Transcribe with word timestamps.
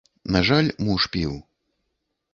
На 0.35 0.39
жаль, 0.47 0.69
муж 0.87 1.07
піў. 1.17 1.37